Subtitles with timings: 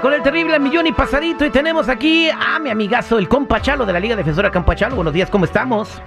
[0.00, 3.86] con el terrible millón y pasadito y tenemos aquí a mi amigazo, el compa Chalo
[3.86, 4.94] de la Liga Defensora Campachalo.
[4.94, 6.02] Buenos días, ¿cómo estamos?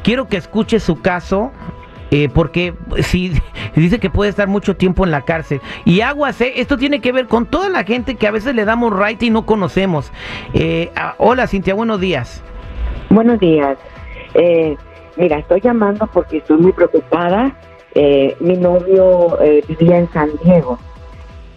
[0.03, 1.53] Quiero que escuche su caso.
[2.11, 3.35] Eh, porque si
[3.77, 5.61] dice que puede estar mucho tiempo en la cárcel.
[5.85, 8.65] Y aguas, eh, esto tiene que ver con toda la gente que a veces le
[8.65, 10.11] damos right y no conocemos.
[10.55, 12.43] Eh, hola Cintia, buenos días.
[13.11, 13.77] Buenos días.
[15.17, 17.55] mira, estoy llamando porque estoy muy preocupada
[18.01, 20.79] eh, mi novio eh, vivía en San Diego.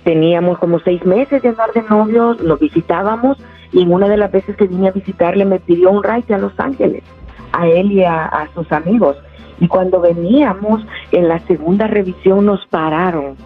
[0.04, 3.38] Teníamos como seis meses de andar de novios, lo visitábamos
[3.72, 6.40] y en una de las veces que vine a visitarle me pidió un ride a
[6.40, 7.04] Los Ángeles,
[7.52, 9.18] a él y a, sus amigos.
[9.60, 13.38] Y cuando veníamos en la segunda revisión nos pararon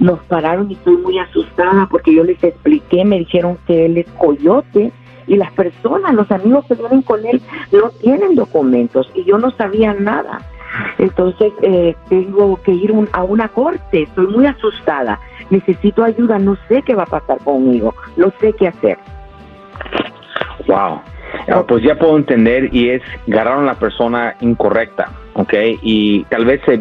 [0.00, 4.06] nos pararon y estoy muy asustada porque yo les expliqué, me dijeron que él es
[4.18, 4.90] coyote
[5.28, 9.52] y las personas, los amigos que vienen con él no tienen documentos y yo no
[9.52, 10.40] sabía nada.
[10.98, 15.18] Entonces eh, tengo que ir a una corte, estoy muy asustada,
[15.50, 18.98] necesito ayuda, no sé qué va a pasar conmigo, no sé qué hacer.
[20.66, 21.00] Wow,
[21.48, 25.52] ah, pues ya puedo entender y es agarraron a la persona incorrecta, ¿ok?
[25.82, 26.80] Y tal vez se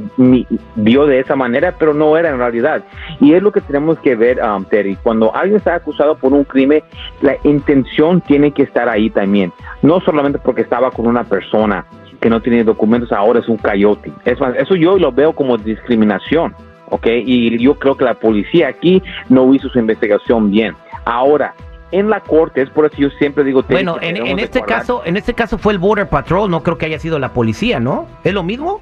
[0.75, 2.83] vio de esa manera, pero no era en realidad.
[3.19, 4.97] Y es lo que tenemos que ver, um, Terry.
[5.01, 6.83] Cuando alguien está acusado por un crimen,
[7.21, 9.51] la intención tiene que estar ahí también.
[9.81, 11.85] No solamente porque estaba con una persona,
[12.21, 14.11] que no tiene documentos ahora es un coyote.
[14.23, 16.55] Es eso yo lo veo como discriminación,
[16.89, 17.07] ¿ok?
[17.07, 20.75] Y yo creo que la policía aquí no hizo su investigación bien.
[21.03, 21.55] Ahora,
[21.91, 23.63] en la corte, es por eso yo siempre digo...
[23.67, 26.99] Bueno, en, este caso, en este caso fue el Border Patrol, no creo que haya
[26.99, 28.07] sido la policía, ¿no?
[28.23, 28.81] ¿Es lo mismo?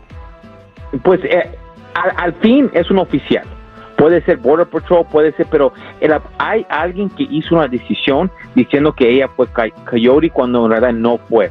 [1.01, 1.49] Pues eh,
[1.93, 3.45] al, fin es un oficial.
[3.97, 5.73] Puede ser Border Patrol, puede ser, pero
[6.37, 9.47] hay alguien que hizo una decisión diciendo que ella fue
[9.89, 11.49] coyote cuando en realidad no fue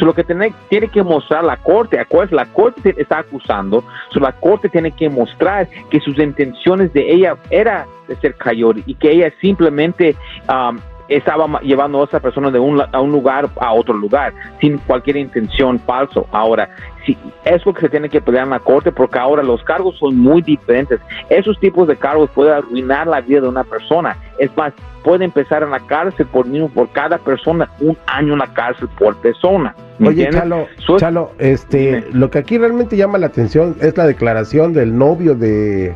[0.00, 4.32] lo que tiene, tiene que mostrar la corte, acuérdense, la corte está acusando, so, la
[4.32, 9.12] corte tiene que mostrar que sus intenciones de ella era de ser coyote y que
[9.12, 10.16] ella simplemente
[10.48, 10.78] um,
[11.10, 15.16] estaba llevando a esa persona de un, a un lugar a otro lugar sin cualquier
[15.16, 16.26] intención falso.
[16.30, 16.70] Ahora,
[17.04, 19.98] si es lo que se tiene que pelear en la corte porque ahora los cargos
[19.98, 21.00] son muy diferentes.
[21.28, 24.16] Esos tipos de cargos pueden arruinar la vida de una persona.
[24.38, 24.72] Es más,
[25.02, 29.16] puede empezar en la cárcel por por cada persona, un año en la cárcel por
[29.16, 29.74] persona.
[30.00, 30.66] Oye, Chalo,
[30.96, 35.94] Chalo, este, lo que aquí realmente llama la atención es la declaración del novio de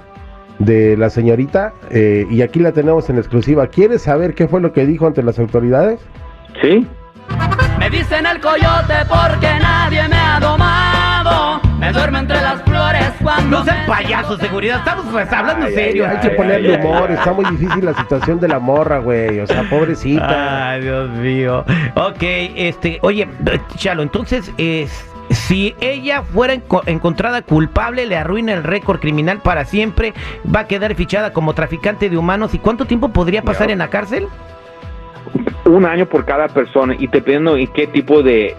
[0.59, 3.67] de la señorita eh, y aquí la tenemos en exclusiva.
[3.67, 6.01] ¿Quieres saber qué fue lo que dijo ante las autoridades?
[6.63, 6.87] Sí.
[7.79, 11.61] Me dicen el coyote porque nadie me ha domado.
[11.79, 13.59] Me duermo entre las flores cuando.
[13.59, 14.79] No sean payasos, seguridad.
[14.79, 16.09] Estamos pues, hablando en serio.
[16.09, 17.11] hay que ponerle humor.
[17.11, 19.41] Está muy difícil la situación de la morra, güey.
[19.41, 20.71] O sea, pobrecita.
[20.71, 21.65] Ay, Dios mío.
[21.97, 22.99] Ok, este.
[23.03, 23.29] Oye,
[23.77, 26.55] Chalo, entonces es si ella fuera
[26.87, 30.15] encontrada culpable, le arruina el récord criminal para siempre,
[30.55, 32.55] va a quedar fichada como traficante de humanos.
[32.55, 34.29] ¿Y cuánto tiempo podría pasar en la cárcel?
[35.67, 38.55] un año por cada persona y dependiendo en qué tipo de,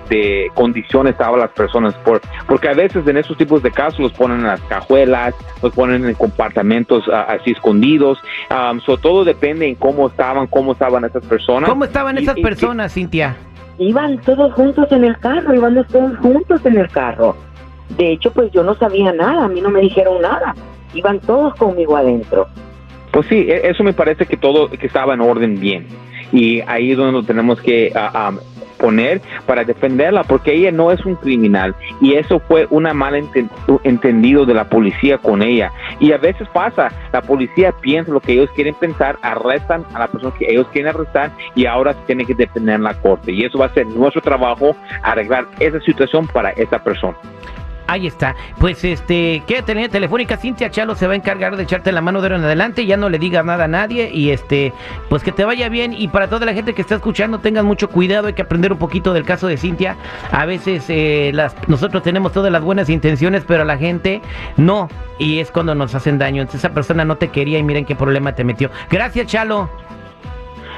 [0.53, 4.39] condiciones estaban las personas, por, porque a veces en esos tipos de casos los ponen
[4.39, 8.19] en las cajuelas, los ponen en compartimentos así escondidos,
[8.49, 11.69] um, todo depende en cómo estaban, cómo estaban esas personas.
[11.69, 13.35] ¿Cómo estaban esas personas, Cintia?
[13.77, 17.35] Iban todos juntos en el carro, iban todos juntos en el carro.
[17.97, 20.55] De hecho, pues yo no sabía nada, a mí no me dijeron nada,
[20.93, 22.47] iban todos conmigo adentro.
[23.11, 25.87] Pues sí, e-, eso me parece que todo, que estaba en orden bien.
[26.31, 28.31] Y ahí es donde tenemos que ah, ah,
[28.85, 33.15] poner para defenderla, porque ella no es un criminal y eso fue una mal
[33.83, 35.71] entendido de la policía con ella.
[35.99, 40.07] Y a veces pasa, la policía piensa lo que ellos quieren pensar, arrestan a la
[40.07, 43.31] persona que ellos quieren arrestar y ahora se tiene que defender en la corte.
[43.31, 47.17] Y eso va a ser nuestro trabajo, arreglar esa situación para esa persona.
[47.87, 48.35] Ahí está.
[48.59, 50.37] Pues este, quédate en telefónica.
[50.37, 52.85] Cintia Chalo se va a encargar de echarte la mano de ahora en adelante.
[52.85, 54.09] Ya no le digas nada a nadie.
[54.11, 54.73] Y este,
[55.09, 55.93] pues que te vaya bien.
[55.93, 58.27] Y para toda la gente que está escuchando, tengan mucho cuidado.
[58.27, 59.95] Hay que aprender un poquito del caso de Cintia.
[60.31, 64.21] A veces eh, las, nosotros tenemos todas las buenas intenciones, pero la gente
[64.57, 64.89] no.
[65.19, 66.41] Y es cuando nos hacen daño.
[66.41, 68.71] Entonces esa persona no te quería y miren qué problema te metió.
[68.89, 69.69] Gracias, Chalo.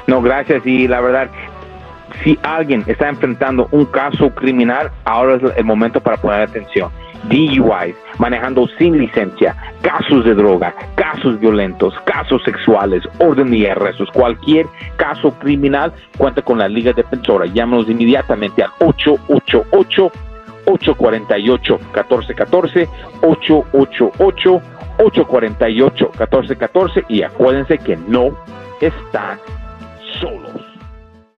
[0.06, 0.66] No, gracias.
[0.66, 1.30] Y la verdad,
[2.22, 6.90] si alguien está enfrentando un caso criminal, ahora es el momento para poner atención.
[7.24, 14.66] DUIs, manejando sin licencia, casos de droga, casos violentos, casos sexuales, orden de arrestos, cualquier
[14.96, 17.46] caso criminal, cuenta con la Liga Defensora.
[17.46, 20.12] Llámanos inmediatamente al 888
[20.66, 22.88] 848 1414
[23.22, 24.62] 888
[24.98, 28.36] 848 1414 y acuérdense que no
[28.80, 29.38] están